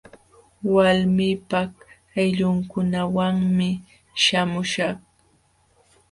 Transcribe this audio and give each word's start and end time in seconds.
Walmiipaq 0.73 1.71
ayllunkunawanmi 2.19 3.69
śhamuśhaq. 4.23 4.97